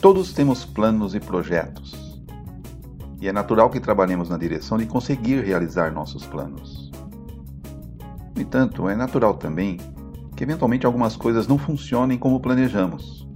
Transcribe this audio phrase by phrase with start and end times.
[0.00, 2.22] Todos temos planos e projetos.
[3.20, 6.92] E é natural que trabalhemos na direção de conseguir realizar nossos planos.
[8.36, 9.78] No entanto, é natural também
[10.36, 13.26] que eventualmente algumas coisas não funcionem como planejamos.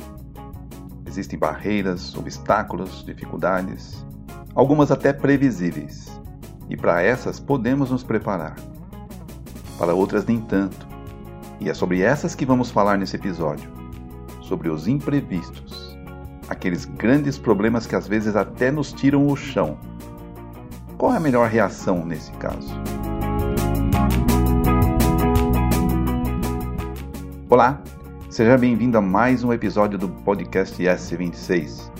[1.06, 4.06] Existem barreiras, obstáculos, dificuldades,
[4.54, 6.20] algumas até previsíveis.
[6.68, 8.54] E para essas podemos nos preparar.
[9.76, 10.89] Para outras, nem tanto.
[11.60, 13.70] E é sobre essas que vamos falar nesse episódio.
[14.40, 15.94] Sobre os imprevistos.
[16.48, 19.78] Aqueles grandes problemas que às vezes até nos tiram o chão.
[20.96, 22.74] Qual é a melhor reação nesse caso?
[27.50, 27.82] Olá,
[28.30, 31.90] seja bem-vindo a mais um episódio do podcast S26,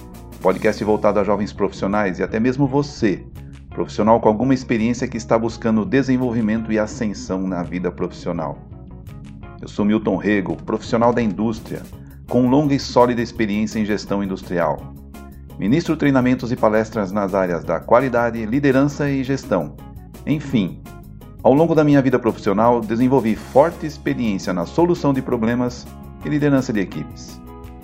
[0.40, 3.26] podcast voltado a jovens profissionais e até mesmo você,
[3.68, 8.58] profissional com alguma experiência que está buscando desenvolvimento e ascensão na vida profissional.
[9.60, 11.82] Eu sou Milton Rego, profissional da indústria,
[12.26, 14.94] com longa e sólida experiência em gestão industrial.
[15.58, 19.76] Ministro treinamentos e palestras nas áreas da qualidade, liderança e gestão.
[20.26, 20.80] Enfim,
[21.42, 25.86] ao longo da minha vida profissional, desenvolvi forte experiência na solução de problemas
[26.24, 27.38] e liderança de equipes,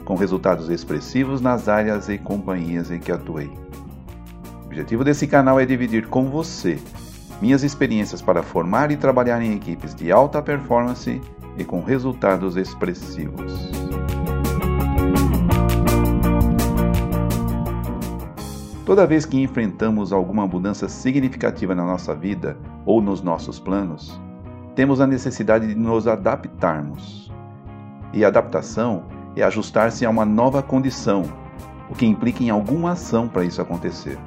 [0.07, 3.51] com resultados expressivos nas áreas e companhias em que atuei.
[4.63, 6.79] O objetivo desse canal é dividir com você
[7.43, 11.21] minhas experiências para formar e trabalhar em equipes de alta performance
[11.59, 13.71] e com resultados expressivos.
[18.87, 24.21] Toda vez que enfrentamos alguma mudança significativa na nossa vida ou nos nossos planos,
[24.77, 27.33] temos a necessidade de nos adaptarmos.
[28.13, 31.25] E adaptação é ajustar-se a uma nova condição,
[31.91, 34.19] o que implica em alguma ação para isso acontecer.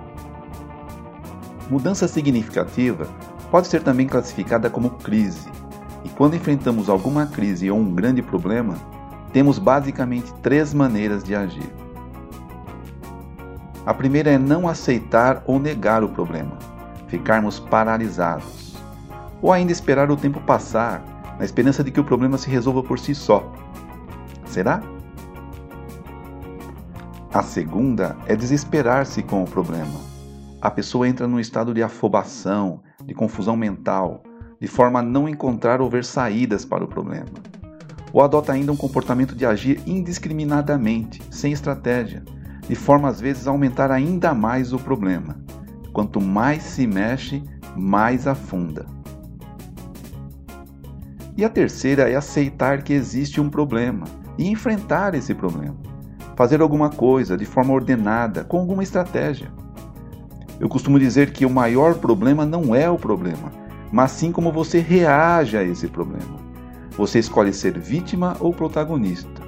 [1.69, 3.07] Mudança significativa
[3.49, 5.49] pode ser também classificada como crise,
[6.03, 8.75] e quando enfrentamos alguma crise ou um grande problema,
[9.33, 11.69] temos basicamente três maneiras de agir.
[13.85, 16.57] A primeira é não aceitar ou negar o problema,
[17.07, 18.75] ficarmos paralisados,
[19.41, 21.03] ou ainda esperar o tempo passar,
[21.37, 23.51] na esperança de que o problema se resolva por si só.
[24.45, 24.81] Será?
[27.33, 29.99] A segunda é desesperar-se com o problema.
[30.61, 34.23] A pessoa entra num estado de afobação, de confusão mental,
[34.59, 37.27] de forma a não encontrar ou ver saídas para o problema.
[38.11, 42.23] Ou adota ainda um comportamento de agir indiscriminadamente, sem estratégia,
[42.67, 45.39] de forma às vezes a aumentar ainda mais o problema.
[45.93, 47.43] Quanto mais se mexe,
[47.75, 48.85] mais afunda.
[51.37, 54.05] E a terceira é aceitar que existe um problema
[54.37, 55.77] e enfrentar esse problema.
[56.35, 59.51] Fazer alguma coisa de forma ordenada, com alguma estratégia.
[60.59, 63.51] Eu costumo dizer que o maior problema não é o problema,
[63.91, 66.37] mas sim como você reage a esse problema.
[66.97, 69.41] Você escolhe ser vítima ou protagonista.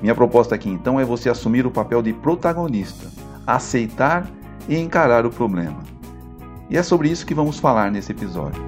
[0.00, 3.08] Minha proposta aqui então é você assumir o papel de protagonista,
[3.46, 4.28] aceitar
[4.68, 5.80] e encarar o problema.
[6.68, 8.62] E é sobre isso que vamos falar nesse episódio.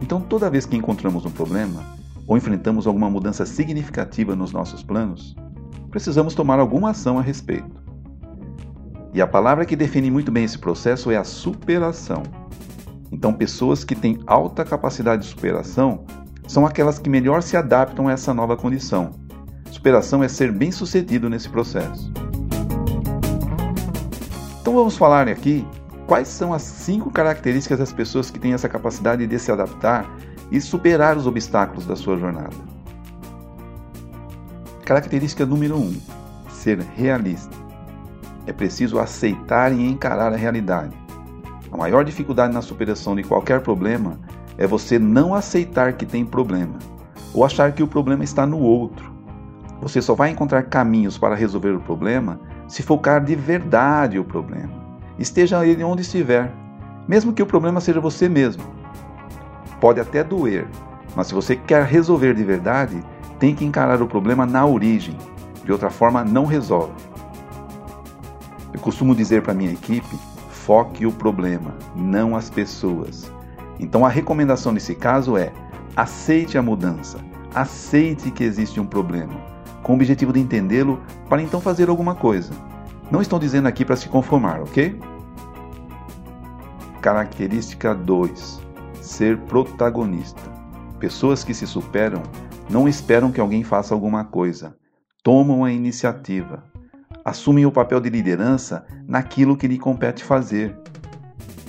[0.00, 1.82] Então, toda vez que encontramos um problema
[2.26, 5.34] ou enfrentamos alguma mudança significativa nos nossos planos,
[5.90, 7.81] precisamos tomar alguma ação a respeito.
[9.14, 12.22] E a palavra que define muito bem esse processo é a superação.
[13.10, 16.04] Então, pessoas que têm alta capacidade de superação
[16.46, 19.10] são aquelas que melhor se adaptam a essa nova condição.
[19.70, 22.12] Superação é ser bem-sucedido nesse processo.
[24.60, 25.66] Então vamos falar aqui
[26.06, 30.10] quais são as cinco características das pessoas que têm essa capacidade de se adaptar
[30.50, 32.56] e superar os obstáculos da sua jornada.
[34.84, 36.00] Característica número 1: um,
[36.50, 37.61] ser realista.
[38.46, 40.96] É preciso aceitar e encarar a realidade.
[41.70, 44.18] A maior dificuldade na superação de qualquer problema
[44.58, 46.78] é você não aceitar que tem problema
[47.32, 49.12] ou achar que o problema está no outro.
[49.80, 54.70] Você só vai encontrar caminhos para resolver o problema se focar de verdade o problema.
[55.18, 56.52] Esteja ele onde estiver,
[57.08, 58.62] mesmo que o problema seja você mesmo.
[59.80, 60.66] Pode até doer,
[61.16, 63.02] mas se você quer resolver de verdade,
[63.38, 65.16] tem que encarar o problema na origem.
[65.64, 66.92] De outra forma, não resolve.
[68.72, 73.30] Eu costumo dizer para minha equipe: foque o problema, não as pessoas.
[73.78, 75.52] Então a recomendação nesse caso é:
[75.96, 77.18] aceite a mudança,
[77.54, 79.34] aceite que existe um problema,
[79.82, 82.52] com o objetivo de entendê-lo para então fazer alguma coisa.
[83.10, 84.98] Não estou dizendo aqui para se conformar, ok?
[87.00, 88.60] Característica 2:
[89.00, 90.40] ser protagonista.
[90.98, 92.22] Pessoas que se superam
[92.70, 94.76] não esperam que alguém faça alguma coisa,
[95.22, 96.64] tomam a iniciativa,
[97.24, 100.76] assumem o papel de liderança naquilo que lhe compete fazer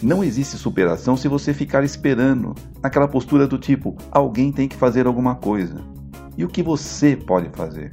[0.02, 5.08] Não existe superação se você ficar esperando, naquela postura do tipo: alguém tem que fazer
[5.08, 5.82] alguma coisa.
[6.38, 7.92] E o que você pode fazer?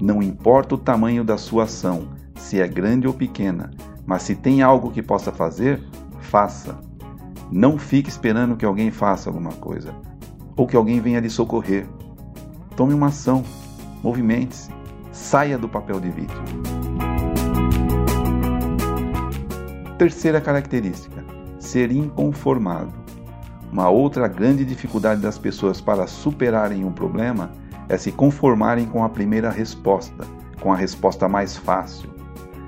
[0.00, 3.70] Não importa o tamanho da sua ação, se é grande ou pequena,
[4.06, 5.82] mas se tem algo que possa fazer,
[6.20, 6.78] faça.
[7.50, 9.94] Não fique esperando que alguém faça alguma coisa
[10.56, 11.86] ou que alguém venha lhe socorrer.
[12.76, 13.44] Tome uma ação,
[14.02, 14.70] movimente-se,
[15.14, 16.42] saia do papel de vítima.
[19.96, 21.24] Terceira característica:
[21.58, 22.92] ser inconformado.
[23.72, 27.52] Uma outra grande dificuldade das pessoas para superarem um problema
[27.88, 30.24] é se conformarem com a primeira resposta,
[30.60, 32.10] com a resposta mais fácil.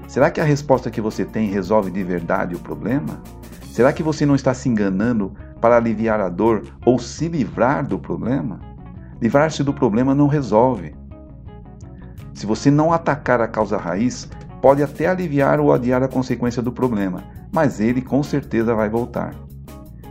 [0.08, 3.20] Será que a resposta que você tem resolve de verdade o problema?
[3.70, 7.98] Será que você não está se enganando para aliviar a dor ou se livrar do
[7.98, 8.60] problema?
[9.20, 10.95] Livrar-se do problema não resolve.
[12.37, 14.29] Se você não atacar a causa raiz,
[14.61, 19.35] pode até aliviar ou adiar a consequência do problema, mas ele com certeza vai voltar.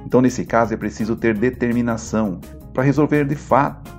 [0.04, 2.42] Então, nesse caso, é preciso ter determinação
[2.74, 3.94] para resolver de fato.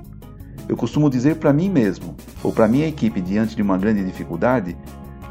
[0.68, 4.76] Eu costumo dizer para mim mesmo, ou para minha equipe diante de uma grande dificuldade,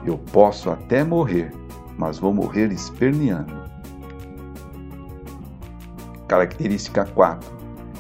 [0.06, 1.52] eu posso até morrer,
[1.98, 3.54] mas vou morrer esperneando.
[6.30, 7.52] Característica 4.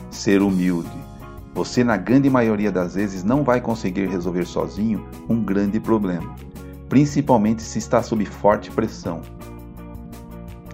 [0.09, 1.14] Ser humilde.
[1.55, 6.35] Você, na grande maioria das vezes, não vai conseguir resolver sozinho um grande problema,
[6.89, 9.21] principalmente se está sob forte pressão.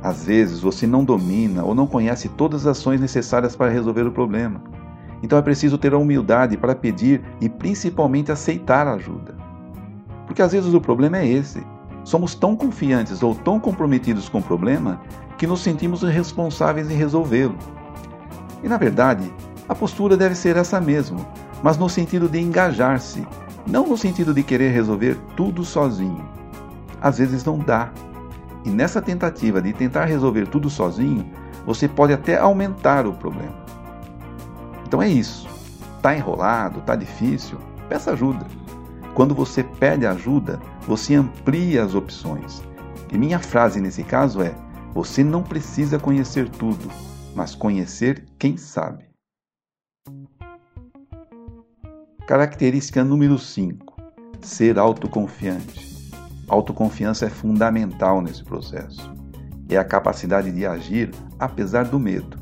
[0.02, 4.12] Às vezes, você não domina ou não conhece todas as ações necessárias para resolver o
[4.12, 4.60] problema.
[5.22, 9.36] Então é preciso ter a humildade para pedir e principalmente aceitar ajuda.
[10.26, 11.64] Porque às vezes o problema é esse.
[12.04, 15.00] Somos tão confiantes ou tão comprometidos com o problema
[15.38, 17.56] que nos sentimos responsáveis em resolvê-lo.
[18.64, 19.32] E na verdade,
[19.68, 21.26] a postura deve ser essa mesmo,
[21.64, 23.26] mas no sentido de engajar-se,
[23.68, 26.28] não no sentido de querer resolver tudo sozinho.
[27.02, 27.92] Às vezes não dá.
[28.66, 31.26] E nessa tentativa de tentar resolver tudo sozinho,
[31.66, 33.56] você pode até aumentar o problema.
[34.86, 35.48] Então é isso.
[36.02, 37.58] Tá enrolado, tá difícil,
[37.88, 38.46] peça ajuda.
[39.14, 42.64] Quando você pede ajuda, você amplia as opções.
[43.12, 44.56] E minha frase nesse caso é:
[44.94, 46.90] você não precisa conhecer tudo,
[47.36, 49.11] mas conhecer quem sabe.
[52.28, 53.96] Característica número 5:
[54.42, 56.12] ser autoconfiante.
[56.48, 59.12] Autoconfiança é fundamental nesse processo.
[59.68, 62.42] É a capacidade de agir apesar do medo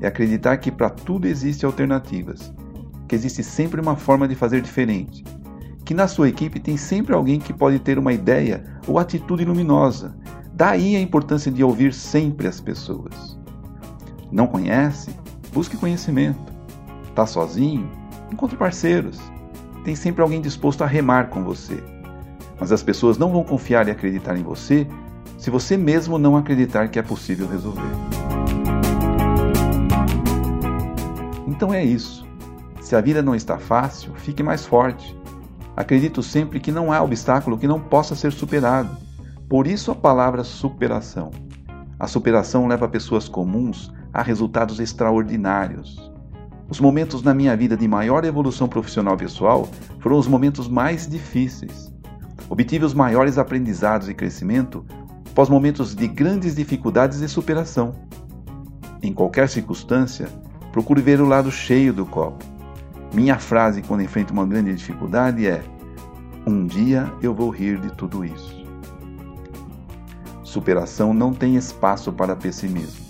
[0.00, 2.52] é acreditar que para tudo existe alternativas,
[3.06, 5.22] que existe sempre uma forma de fazer diferente,
[5.84, 10.16] que na sua equipe tem sempre alguém que pode ter uma ideia ou atitude luminosa.
[10.54, 13.38] Daí a importância de ouvir sempre as pessoas.
[14.32, 15.14] Não conhece?
[15.52, 16.49] Busque conhecimento.
[17.20, 17.86] Está sozinho?
[18.32, 19.20] Encontre parceiros.
[19.84, 21.84] Tem sempre alguém disposto a remar com você.
[22.58, 24.86] Mas as pessoas não vão confiar e acreditar em você
[25.36, 27.82] se você mesmo não acreditar que é possível resolver.
[31.46, 32.26] Então é isso.
[32.80, 35.14] Se a vida não está fácil, fique mais forte.
[35.76, 38.96] Acredito sempre que não há obstáculo que não possa ser superado.
[39.46, 41.30] Por isso a palavra superação.
[41.98, 46.09] A superação leva pessoas comuns a resultados extraordinários.
[46.70, 49.68] Os momentos na minha vida de maior evolução profissional pessoal
[49.98, 51.92] foram os momentos mais difíceis.
[52.48, 54.84] Obtive os maiores aprendizados e crescimento
[55.30, 57.94] após momentos de grandes dificuldades e superação.
[59.02, 60.28] Em qualquer circunstância,
[60.72, 62.44] Procure ver o lado cheio do copo.
[63.12, 65.62] Minha frase quando enfrento uma grande dificuldade é:
[66.46, 68.64] Um dia eu vou rir de tudo isso.
[70.44, 73.04] Superação não tem espaço para pessimismo.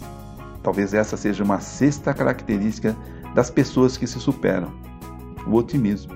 [0.62, 2.96] Talvez essa seja uma sexta característica
[3.34, 4.72] das pessoas que se superam:
[5.46, 6.12] o otimismo.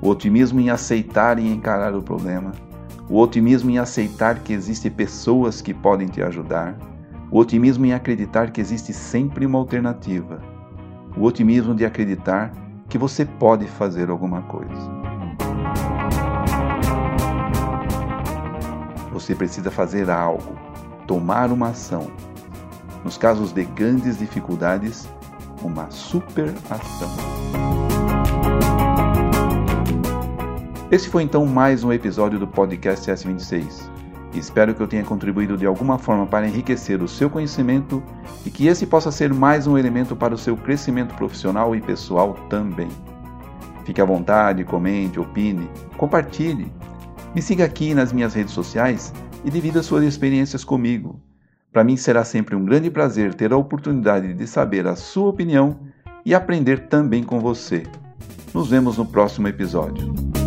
[0.00, 2.52] O otimismo em aceitar e encarar o problema.
[3.08, 6.76] O otimismo em aceitar que existem pessoas que podem te ajudar
[7.30, 10.40] o otimismo em acreditar que existe sempre uma alternativa.
[11.14, 12.50] O otimismo de acreditar
[12.88, 14.98] que você pode fazer alguma coisa.
[19.12, 20.56] Você precisa fazer algo,
[21.06, 22.10] tomar uma ação.
[23.04, 25.06] Nos casos de grandes dificuldades,
[25.62, 27.08] uma super ação.
[30.90, 33.90] Esse foi então mais um episódio do podcast S26.
[34.34, 38.02] Espero que eu tenha contribuído de alguma forma para enriquecer o seu conhecimento
[38.44, 42.34] e que esse possa ser mais um elemento para o seu crescimento profissional e pessoal
[42.48, 42.88] também.
[43.84, 46.72] Fique à vontade, comente, opine, compartilhe.
[47.34, 49.12] Me siga aqui nas minhas redes sociais
[49.44, 51.20] e divida suas experiências comigo.
[51.72, 55.78] Para mim será sempre um grande prazer ter a oportunidade de saber a sua opinião
[56.24, 57.84] e aprender também com você.
[58.54, 60.37] Nos vemos no próximo episódio.